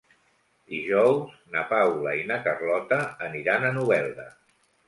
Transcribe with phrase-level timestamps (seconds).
[0.71, 4.31] Dijous na Paula i na Carlota aniran a Novelda.